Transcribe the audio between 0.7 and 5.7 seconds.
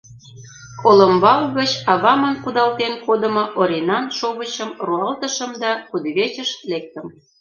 Олымбал гыч авамын кудалтен кодымо Оринан шовычым руалтышым